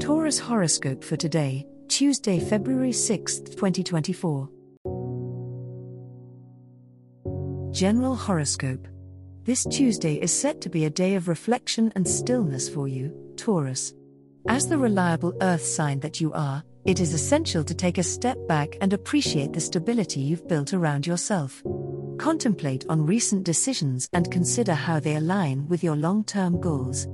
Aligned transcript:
Taurus 0.00 0.38
horoscope 0.38 1.02
for 1.02 1.16
today, 1.16 1.66
Tuesday, 1.88 2.38
February 2.38 2.92
6, 2.92 3.40
2024. 3.40 4.50
General 7.70 8.14
horoscope. 8.14 8.86
This 9.44 9.64
Tuesday 9.64 10.16
is 10.16 10.30
set 10.30 10.60
to 10.60 10.68
be 10.68 10.84
a 10.84 10.90
day 10.90 11.14
of 11.14 11.28
reflection 11.28 11.90
and 11.96 12.06
stillness 12.06 12.68
for 12.68 12.88
you, 12.88 13.10
Taurus. 13.38 13.94
As 14.48 14.68
the 14.68 14.76
reliable 14.76 15.32
earth 15.40 15.64
sign 15.64 16.00
that 16.00 16.20
you 16.20 16.30
are, 16.34 16.62
it 16.84 17.00
is 17.00 17.14
essential 17.14 17.64
to 17.64 17.74
take 17.74 17.96
a 17.96 18.02
step 18.02 18.36
back 18.46 18.76
and 18.82 18.92
appreciate 18.92 19.54
the 19.54 19.60
stability 19.60 20.20
you've 20.20 20.46
built 20.46 20.74
around 20.74 21.06
yourself. 21.06 21.62
Contemplate 22.18 22.84
on 22.90 23.06
recent 23.06 23.44
decisions 23.44 24.10
and 24.12 24.30
consider 24.30 24.74
how 24.74 25.00
they 25.00 25.16
align 25.16 25.66
with 25.68 25.82
your 25.82 25.96
long 25.96 26.22
term 26.22 26.60
goals. 26.60 27.06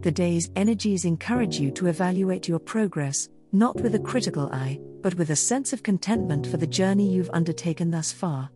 The 0.00 0.12
day's 0.12 0.50
energies 0.54 1.04
encourage 1.04 1.58
you 1.58 1.72
to 1.72 1.88
evaluate 1.88 2.46
your 2.46 2.60
progress, 2.60 3.28
not 3.50 3.80
with 3.80 3.96
a 3.96 3.98
critical 3.98 4.48
eye, 4.52 4.78
but 5.02 5.14
with 5.14 5.30
a 5.30 5.36
sense 5.36 5.72
of 5.72 5.82
contentment 5.82 6.46
for 6.46 6.56
the 6.56 6.68
journey 6.68 7.12
you've 7.12 7.30
undertaken 7.32 7.90
thus 7.90 8.12
far. 8.12 8.48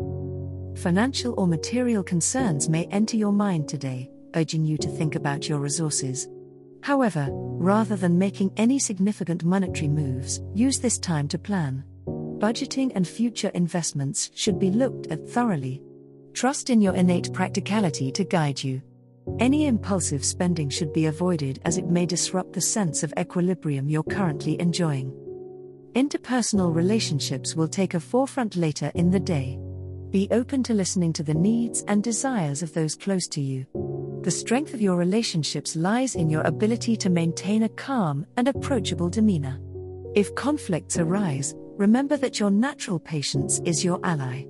Financial 0.77 1.35
or 1.37 1.49
material 1.49 2.05
concerns 2.05 2.69
may 2.69 2.85
enter 2.87 3.17
your 3.17 3.33
mind 3.33 3.69
today, 3.69 4.09
urging 4.37 4.65
you 4.65 4.79
to 4.79 4.89
think 4.89 5.17
about 5.17 5.49
your 5.49 5.59
resources. 5.59 6.29
However, 6.83 7.27
rather 7.31 7.97
than 7.97 8.19
making 8.19 8.53
any 8.57 8.79
significant 8.79 9.45
monetary 9.45 9.89
moves, 9.89 10.41
use 10.55 10.79
this 10.79 10.99
time 10.99 11.27
to 11.29 11.39
plan. 11.39 11.83
Budgeting 12.07 12.93
and 12.95 13.07
future 13.07 13.51
investments 13.55 14.31
should 14.35 14.59
be 14.61 14.71
looked 14.71 15.09
at 15.09 15.29
thoroughly. 15.29 15.83
Trust 16.35 16.71
in 16.71 16.81
your 16.81 16.95
innate 16.95 17.33
practicality 17.33 18.13
to 18.13 18.25
guide 18.25 18.63
you. 18.63 18.81
Any 19.39 19.67
impulsive 19.67 20.25
spending 20.25 20.69
should 20.69 20.93
be 20.93 21.07
avoided 21.07 21.61
as 21.65 21.79
it 21.79 21.87
may 21.87 22.07
disrupt 22.07 22.53
the 22.53 22.61
sense 22.61 23.03
of 23.03 23.13
equilibrium 23.19 23.89
you're 23.89 24.03
currently 24.03 24.61
enjoying. 24.61 25.13
Interpersonal 25.95 26.75
relationships 26.75 27.55
will 27.55 27.69
take 27.69 27.95
a 27.95 28.01
forefront 28.01 28.57
later 28.57 28.91
in 28.95 29.11
the 29.11 29.21
day. 29.21 29.59
Be 30.11 30.29
open 30.31 30.63
to 30.65 30.75
listening 30.75 31.13
to 31.15 31.23
the 31.23 31.35
needs 31.35 31.85
and 31.89 32.03
desires 32.03 32.63
of 32.63 32.73
those 32.75 32.95
close 32.95 33.29
to 33.29 33.41
you. 33.41 33.67
The 34.23 34.31
strength 34.31 34.75
of 34.75 34.81
your 34.81 34.97
relationships 34.97 35.75
lies 35.75 36.15
in 36.15 36.31
your 36.31 36.43
ability 36.43 36.97
to 36.99 37.11
maintain 37.11 37.65
a 37.65 37.69
calm 37.69 38.27
and 38.37 38.49
approachable 38.49 39.09
demeanor. 39.09 39.61
If 40.15 40.35
conflicts 40.35 40.99
arise, 40.99 41.55
remember 41.77 42.17
that 42.19 42.39
your 42.39 42.51
natural 42.51 42.99
patience 42.99 43.61
is 43.65 43.85
your 43.85 43.99
ally. 44.05 44.45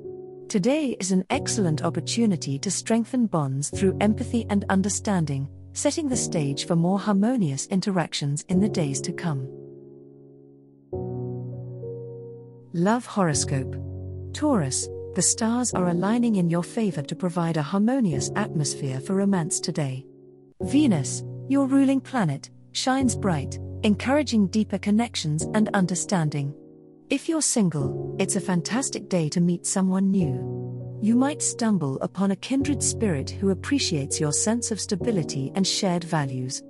Today 0.53 0.95
is 1.01 1.13
an 1.13 1.25
excellent 1.31 1.83
opportunity 1.83 2.59
to 2.59 2.71
strengthen 2.71 3.25
bonds 3.25 3.71
through 3.71 3.97
empathy 4.03 4.45
and 4.51 4.67
understanding, 4.69 5.49
setting 5.73 6.11
the 6.11 6.15
stage 6.15 6.67
for 6.67 6.77
more 6.77 6.99
harmonious 6.99 7.65
interactions 7.69 8.45
in 8.51 8.61
the 8.61 8.69
days 8.69 9.01
to 9.01 9.15
come. 9.15 9.49
Love 12.75 13.07
Horoscope 13.07 13.75
Taurus, 14.35 14.91
the 15.15 15.23
stars 15.23 15.73
are 15.73 15.89
aligning 15.89 16.37
in 16.37 16.51
your 16.51 16.63
favor 16.63 17.01
to 17.01 17.17
provide 17.17 17.57
a 17.57 17.63
harmonious 17.63 18.31
atmosphere 18.37 19.01
for 19.01 19.15
romance 19.15 19.59
today. 19.59 20.05
Venus, 20.61 21.23
your 21.49 21.67
ruling 21.67 21.99
planet, 21.99 22.51
shines 22.73 23.17
bright, 23.17 23.59
encouraging 23.85 24.49
deeper 24.49 24.77
connections 24.77 25.45
and 25.55 25.71
understanding. 25.73 26.55
If 27.13 27.29
you're 27.29 27.43
single, 27.43 28.17
it's 28.19 28.37
a 28.37 28.41
fantastic 28.41 29.11
day 29.11 29.29
to 29.29 29.41
meet 29.43 29.67
someone 29.67 30.11
new. 30.11 30.99
You 31.03 31.15
might 31.15 31.43
stumble 31.43 32.01
upon 32.01 32.31
a 32.31 32.37
kindred 32.37 32.83
spirit 32.83 33.29
who 33.29 33.51
appreciates 33.51 34.19
your 34.19 34.33
sense 34.33 34.71
of 34.71 34.81
stability 34.81 35.53
and 35.55 35.67
shared 35.67 36.05
values. 36.05 36.63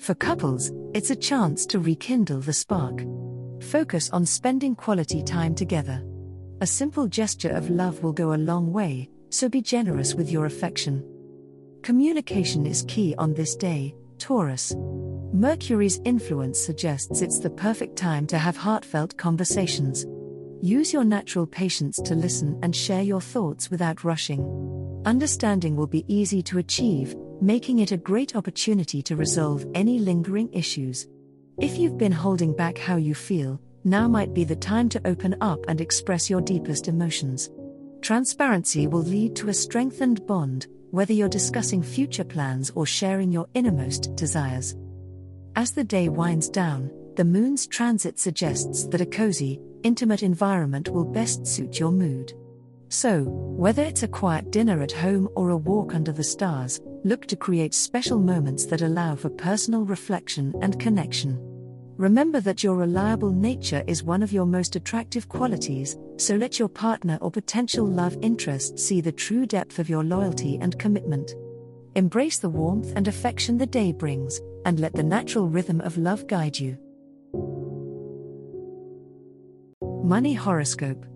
For 0.00 0.16
couples, 0.16 0.72
it's 0.94 1.10
a 1.10 1.14
chance 1.30 1.64
to 1.66 1.78
rekindle 1.78 2.40
the 2.40 2.52
spark. 2.52 3.04
Focus 3.62 4.10
on 4.10 4.26
spending 4.26 4.74
quality 4.74 5.22
time 5.22 5.54
together. 5.54 6.04
A 6.60 6.66
simple 6.66 7.06
gesture 7.06 7.52
of 7.52 7.70
love 7.70 8.02
will 8.02 8.12
go 8.12 8.34
a 8.34 8.44
long 8.50 8.72
way, 8.72 9.08
so 9.30 9.48
be 9.48 9.62
generous 9.62 10.12
with 10.12 10.28
your 10.28 10.46
affection. 10.46 11.04
Communication 11.84 12.66
is 12.66 12.84
key 12.88 13.14
on 13.16 13.32
this 13.32 13.54
day, 13.54 13.94
Taurus. 14.18 14.74
Mercury's 15.32 16.00
influence 16.04 16.58
suggests 16.58 17.22
it's 17.22 17.40
the 17.40 17.50
perfect 17.50 17.96
time 17.96 18.26
to 18.28 18.38
have 18.38 18.56
heartfelt 18.56 19.16
conversations. 19.16 20.06
Use 20.60 20.92
your 20.92 21.04
natural 21.04 21.46
patience 21.46 21.96
to 22.04 22.14
listen 22.14 22.58
and 22.62 22.74
share 22.74 23.02
your 23.02 23.20
thoughts 23.20 23.70
without 23.70 24.04
rushing. 24.04 24.42
Understanding 25.04 25.76
will 25.76 25.86
be 25.86 26.04
easy 26.08 26.42
to 26.42 26.58
achieve, 26.58 27.14
making 27.40 27.80
it 27.80 27.92
a 27.92 27.96
great 27.96 28.36
opportunity 28.36 29.02
to 29.02 29.16
resolve 29.16 29.66
any 29.74 29.98
lingering 29.98 30.52
issues. 30.52 31.06
If 31.58 31.78
you've 31.78 31.98
been 31.98 32.12
holding 32.12 32.56
back 32.56 32.78
how 32.78 32.96
you 32.96 33.14
feel, 33.14 33.60
now 33.84 34.08
might 34.08 34.32
be 34.32 34.44
the 34.44 34.56
time 34.56 34.88
to 34.90 35.06
open 35.06 35.36
up 35.40 35.60
and 35.68 35.80
express 35.80 36.30
your 36.30 36.40
deepest 36.40 36.88
emotions. 36.88 37.50
Transparency 38.00 38.86
will 38.86 39.02
lead 39.02 39.36
to 39.36 39.50
a 39.50 39.54
strengthened 39.54 40.26
bond, 40.26 40.66
whether 40.90 41.12
you're 41.12 41.28
discussing 41.28 41.82
future 41.82 42.24
plans 42.24 42.70
or 42.74 42.86
sharing 42.86 43.30
your 43.30 43.46
innermost 43.54 44.14
desires. 44.16 44.74
As 45.56 45.70
the 45.70 45.84
day 45.84 46.08
winds 46.08 46.48
down, 46.48 46.90
the 47.14 47.24
moon's 47.24 47.68
transit 47.68 48.18
suggests 48.18 48.86
that 48.88 49.00
a 49.00 49.06
cozy, 49.06 49.60
intimate 49.84 50.24
environment 50.24 50.88
will 50.88 51.04
best 51.04 51.46
suit 51.46 51.78
your 51.78 51.92
mood. 51.92 52.32
So, 52.88 53.22
whether 53.22 53.82
it's 53.84 54.02
a 54.02 54.08
quiet 54.08 54.50
dinner 54.50 54.82
at 54.82 54.90
home 54.90 55.28
or 55.36 55.50
a 55.50 55.56
walk 55.56 55.94
under 55.94 56.10
the 56.10 56.24
stars, 56.24 56.80
look 57.04 57.26
to 57.26 57.36
create 57.36 57.72
special 57.72 58.18
moments 58.18 58.66
that 58.66 58.82
allow 58.82 59.14
for 59.14 59.30
personal 59.30 59.84
reflection 59.84 60.52
and 60.60 60.80
connection. 60.80 61.38
Remember 61.98 62.40
that 62.40 62.64
your 62.64 62.74
reliable 62.74 63.30
nature 63.30 63.84
is 63.86 64.02
one 64.02 64.24
of 64.24 64.32
your 64.32 64.46
most 64.46 64.74
attractive 64.74 65.28
qualities, 65.28 65.96
so 66.16 66.34
let 66.34 66.58
your 66.58 66.68
partner 66.68 67.16
or 67.20 67.30
potential 67.30 67.86
love 67.86 68.18
interest 68.22 68.76
see 68.80 69.00
the 69.00 69.12
true 69.12 69.46
depth 69.46 69.78
of 69.78 69.88
your 69.88 70.02
loyalty 70.02 70.58
and 70.60 70.76
commitment. 70.80 71.32
Embrace 71.96 72.40
the 72.40 72.48
warmth 72.48 72.92
and 72.96 73.06
affection 73.06 73.56
the 73.56 73.66
day 73.66 73.92
brings, 73.92 74.40
and 74.64 74.80
let 74.80 74.92
the 74.94 75.02
natural 75.02 75.48
rhythm 75.48 75.80
of 75.80 75.96
love 75.96 76.26
guide 76.26 76.58
you. 76.58 76.76
Money 80.02 80.34
Horoscope 80.34 81.06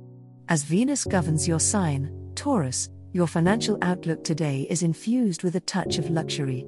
As 0.48 0.62
Venus 0.62 1.04
governs 1.04 1.48
your 1.48 1.58
sign, 1.58 2.12
Taurus, 2.36 2.88
your 3.12 3.26
financial 3.26 3.76
outlook 3.82 4.22
today 4.22 4.68
is 4.70 4.84
infused 4.84 5.42
with 5.42 5.56
a 5.56 5.60
touch 5.60 5.98
of 5.98 6.10
luxury. 6.10 6.64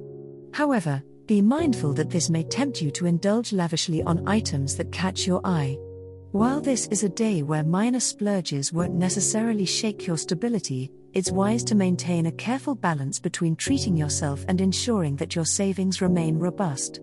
However, 0.53 1.01
be 1.25 1.41
mindful 1.41 1.93
that 1.93 2.09
this 2.09 2.29
may 2.29 2.43
tempt 2.43 2.81
you 2.81 2.91
to 2.91 3.05
indulge 3.05 3.53
lavishly 3.53 4.03
on 4.03 4.27
items 4.27 4.75
that 4.75 4.91
catch 4.91 5.25
your 5.25 5.39
eye. 5.45 5.77
While 6.31 6.61
this 6.61 6.87
is 6.87 7.03
a 7.03 7.09
day 7.09 7.43
where 7.43 7.61
minor 7.61 7.99
splurges 7.99 8.71
won't 8.71 8.93
necessarily 8.93 9.65
shake 9.65 10.07
your 10.07 10.15
stability, 10.17 10.89
it's 11.11 11.29
wise 11.29 11.61
to 11.65 11.75
maintain 11.75 12.25
a 12.27 12.31
careful 12.31 12.73
balance 12.73 13.19
between 13.19 13.57
treating 13.57 13.97
yourself 13.97 14.45
and 14.47 14.61
ensuring 14.61 15.17
that 15.17 15.35
your 15.35 15.43
savings 15.43 16.01
remain 16.01 16.39
robust. 16.39 17.01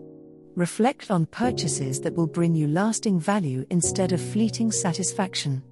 Reflect 0.54 1.10
on 1.10 1.26
purchases 1.26 2.00
that 2.00 2.14
will 2.14 2.26
bring 2.26 2.54
you 2.54 2.68
lasting 2.68 3.20
value 3.20 3.66
instead 3.68 4.12
of 4.12 4.20
fleeting 4.22 4.72
satisfaction. 4.72 5.62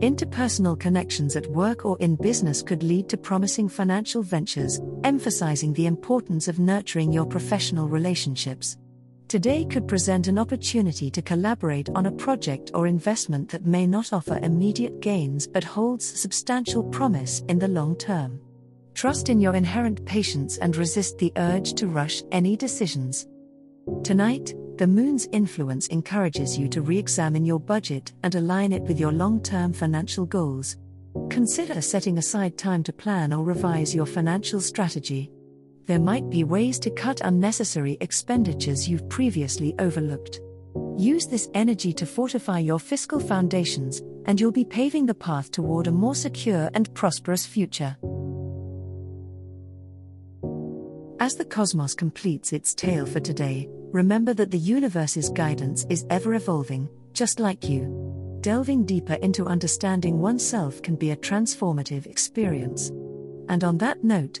Interpersonal 0.00 0.78
connections 0.78 1.36
at 1.36 1.46
work 1.46 1.86
or 1.86 1.96
in 2.00 2.16
business 2.16 2.62
could 2.62 2.82
lead 2.82 3.08
to 3.08 3.16
promising 3.16 3.66
financial 3.66 4.22
ventures, 4.22 4.78
emphasizing 5.04 5.72
the 5.72 5.86
importance 5.86 6.48
of 6.48 6.58
nurturing 6.58 7.14
your 7.14 7.24
professional 7.24 7.88
relationships. 7.88 8.76
Today 9.34 9.64
could 9.64 9.88
present 9.88 10.28
an 10.28 10.38
opportunity 10.38 11.10
to 11.10 11.20
collaborate 11.20 11.88
on 11.96 12.06
a 12.06 12.12
project 12.12 12.70
or 12.72 12.86
investment 12.86 13.48
that 13.48 13.66
may 13.66 13.84
not 13.84 14.12
offer 14.12 14.38
immediate 14.44 15.00
gains 15.00 15.48
but 15.48 15.64
holds 15.64 16.06
substantial 16.06 16.84
promise 16.84 17.40
in 17.48 17.58
the 17.58 17.66
long 17.66 17.96
term. 17.96 18.38
Trust 18.94 19.30
in 19.30 19.40
your 19.40 19.56
inherent 19.56 20.04
patience 20.04 20.58
and 20.58 20.76
resist 20.76 21.18
the 21.18 21.32
urge 21.34 21.74
to 21.74 21.88
rush 21.88 22.22
any 22.30 22.56
decisions. 22.56 23.26
Tonight, 24.04 24.54
the 24.76 24.86
moon's 24.86 25.26
influence 25.32 25.88
encourages 25.88 26.56
you 26.56 26.68
to 26.68 26.80
re 26.80 26.96
examine 26.96 27.44
your 27.44 27.58
budget 27.58 28.12
and 28.22 28.36
align 28.36 28.72
it 28.72 28.82
with 28.82 29.00
your 29.00 29.10
long 29.10 29.42
term 29.42 29.72
financial 29.72 30.26
goals. 30.26 30.76
Consider 31.28 31.80
setting 31.80 32.18
aside 32.18 32.56
time 32.56 32.84
to 32.84 32.92
plan 32.92 33.32
or 33.32 33.42
revise 33.42 33.96
your 33.96 34.06
financial 34.06 34.60
strategy. 34.60 35.32
There 35.86 35.98
might 35.98 36.28
be 36.30 36.44
ways 36.44 36.78
to 36.80 36.90
cut 36.90 37.20
unnecessary 37.22 37.96
expenditures 38.00 38.88
you've 38.88 39.08
previously 39.08 39.74
overlooked. 39.78 40.40
Use 40.96 41.26
this 41.26 41.48
energy 41.54 41.92
to 41.92 42.06
fortify 42.06 42.58
your 42.58 42.78
fiscal 42.78 43.20
foundations, 43.20 44.00
and 44.26 44.40
you'll 44.40 44.52
be 44.52 44.64
paving 44.64 45.06
the 45.06 45.14
path 45.14 45.50
toward 45.50 45.86
a 45.86 45.92
more 45.92 46.14
secure 46.14 46.70
and 46.74 46.92
prosperous 46.94 47.44
future. 47.44 47.96
As 51.20 51.36
the 51.36 51.44
cosmos 51.44 51.94
completes 51.94 52.52
its 52.52 52.74
tale 52.74 53.06
for 53.06 53.20
today, 53.20 53.68
remember 53.92 54.34
that 54.34 54.50
the 54.50 54.58
universe's 54.58 55.30
guidance 55.30 55.86
is 55.88 56.04
ever 56.10 56.34
evolving, 56.34 56.88
just 57.12 57.40
like 57.40 57.68
you. 57.68 58.38
Delving 58.40 58.84
deeper 58.84 59.14
into 59.14 59.46
understanding 59.46 60.18
oneself 60.18 60.82
can 60.82 60.96
be 60.96 61.12
a 61.12 61.16
transformative 61.16 62.06
experience. 62.06 62.90
And 63.48 63.64
on 63.64 63.78
that 63.78 64.04
note, 64.04 64.40